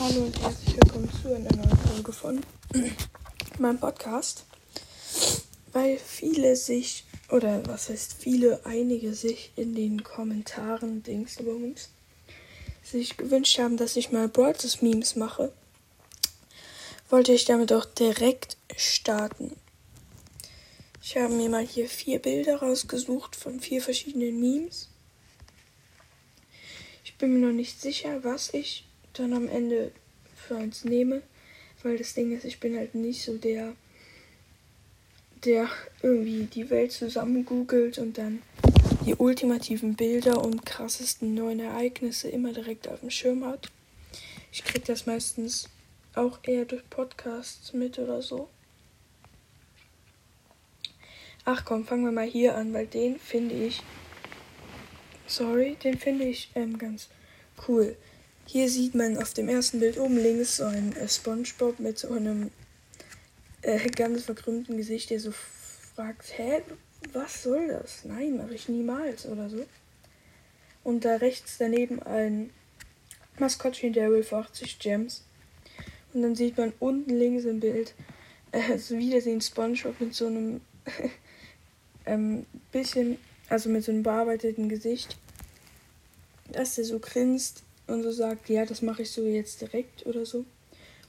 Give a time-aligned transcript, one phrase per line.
[0.00, 2.40] Hallo und herzlich willkommen zu einer neuen Folge von
[3.58, 4.46] meinem Podcast.
[5.72, 11.90] Weil viele sich, oder was heißt viele, einige sich in den Kommentaren, Dings uns,
[12.82, 15.52] sich gewünscht haben, dass ich mal Broadcast Memes mache,
[17.10, 19.54] wollte ich damit auch direkt starten.
[21.02, 24.88] Ich habe mir mal hier vier Bilder rausgesucht von vier verschiedenen Memes.
[27.04, 28.86] Ich bin mir noch nicht sicher, was ich
[29.20, 29.92] dann am Ende
[30.34, 31.22] für eins nehme.
[31.82, 33.72] Weil das Ding ist, ich bin halt nicht so der,
[35.44, 35.68] der
[36.02, 38.42] irgendwie die Welt zusammen googelt und dann
[39.06, 43.70] die ultimativen Bilder und krassesten neuen Ereignisse immer direkt auf dem Schirm hat.
[44.52, 45.68] Ich krieg das meistens
[46.14, 48.48] auch eher durch Podcasts mit oder so.
[51.44, 53.82] Ach komm, fangen wir mal hier an, weil den finde ich.
[55.26, 57.08] Sorry, den finde ich ähm, ganz
[57.66, 57.96] cool.
[58.52, 62.10] Hier sieht man auf dem ersten Bild oben links so ein äh, SpongeBob mit so
[62.10, 62.50] einem
[63.62, 65.30] äh, ganz verkrümmten Gesicht, der so
[65.94, 66.60] fragt, hä,
[67.12, 68.04] was soll das?
[68.04, 69.64] Nein, mache ich niemals oder so.
[70.82, 72.50] Und da rechts daneben ein
[73.38, 75.22] Maskottchen Daryl für 80 Gems.
[76.12, 77.94] Und dann sieht man unten links im Bild
[78.50, 80.60] äh, so wieder den SpongeBob mit so einem
[82.04, 83.16] ähm, bisschen,
[83.48, 85.16] also mit so einem bearbeiteten Gesicht,
[86.50, 90.24] dass der so grinst und so sagt, ja, das mache ich so jetzt direkt oder
[90.24, 90.44] so.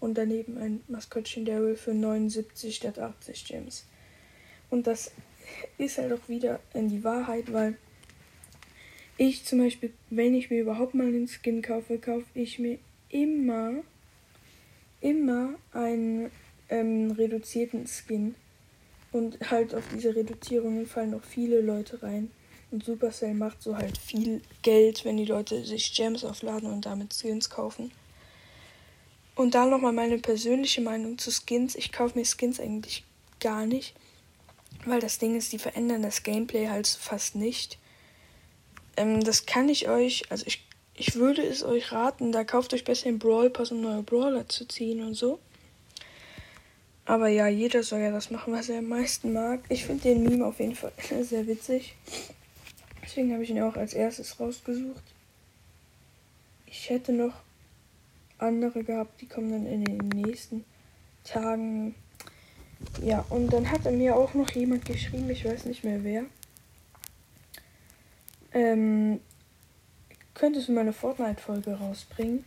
[0.00, 3.84] Und daneben ein Maskottchen Daryl für 79 statt 80 Gems.
[4.70, 5.10] Und das
[5.76, 7.76] ist halt auch wieder in die Wahrheit, weil
[9.16, 13.82] ich zum Beispiel, wenn ich mir überhaupt mal einen Skin kaufe, kaufe ich mir immer,
[15.00, 16.30] immer einen
[16.68, 18.36] ähm, reduzierten Skin.
[19.10, 22.30] Und halt auf diese Reduzierungen fallen auch viele Leute rein.
[22.70, 27.14] Und Supercell macht so halt viel Geld, wenn die Leute sich Gems aufladen und damit
[27.14, 27.90] Skins kaufen.
[29.34, 31.76] Und da nochmal meine persönliche Meinung zu Skins.
[31.76, 33.04] Ich kaufe mir Skins eigentlich
[33.40, 33.94] gar nicht.
[34.84, 37.78] Weil das Ding ist, die verändern das Gameplay halt fast nicht.
[38.96, 42.84] Ähm, das kann ich euch, also ich, ich würde es euch raten, da kauft euch
[42.84, 45.38] besser den Brawl Pass, um neue Brawler zu ziehen und so.
[47.04, 49.60] Aber ja, jeder soll ja das machen, was er am meisten mag.
[49.70, 50.92] Ich finde den Meme auf jeden Fall
[51.22, 51.94] sehr witzig.
[53.08, 55.02] Deswegen habe ich ihn auch als erstes rausgesucht.
[56.66, 57.32] Ich hätte noch
[58.36, 60.62] andere gehabt, die kommen dann in den nächsten
[61.24, 61.94] Tagen.
[63.02, 66.24] Ja, und dann hat er mir auch noch jemand geschrieben, ich weiß nicht mehr wer.
[68.52, 69.20] Ähm,
[70.34, 72.44] könntest du mal eine Fortnite-Folge rausbringen?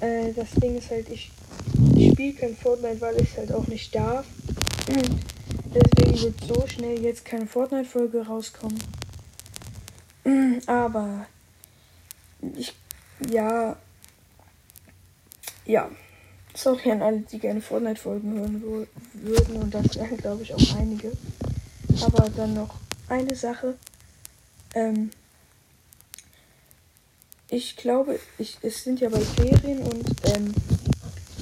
[0.00, 1.30] Äh, das Ding ist halt, ich,
[1.96, 4.26] ich spiele kein Fortnite, weil ich halt auch nicht darf.
[5.74, 8.78] Deswegen wird so schnell jetzt keine Fortnite-Folge rauskommen.
[10.66, 11.26] Aber
[12.56, 12.74] ich,
[13.30, 13.76] ja,
[15.64, 15.90] ja,
[16.54, 21.12] sorry an alle, die gerne Fortnite-Folgen hören würden und das wären, glaube ich, auch einige.
[22.02, 22.74] Aber dann noch
[23.08, 23.74] eine Sache.
[24.74, 25.10] Ähm,
[27.48, 30.52] ich glaube, ich, es sind ja bald Ferien und ähm,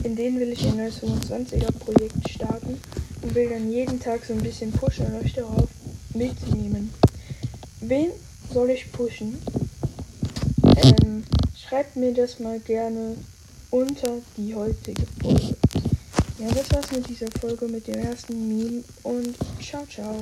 [0.03, 2.79] in denen will ich ein neues 25er-Projekt starten
[3.23, 5.69] und will dann jeden Tag so ein bisschen pushen und euch darauf
[6.13, 6.93] mitnehmen.
[7.81, 8.11] Wen
[8.55, 9.37] soll ich pushen?
[10.77, 11.25] Ähm,
[11.57, 13.17] schreibt mir das mal gerne
[13.71, 15.57] unter die heutige Folge.
[16.39, 20.21] Ja, das war's mit dieser Folge mit dem ersten Meme und ciao, ciao.